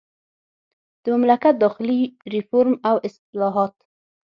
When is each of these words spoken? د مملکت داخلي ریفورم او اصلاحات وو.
د 1.03 1.05
مملکت 1.13 1.53
داخلي 1.63 1.99
ریفورم 2.33 2.75
او 2.89 2.95
اصلاحات 3.07 3.73
وو. 3.77 3.83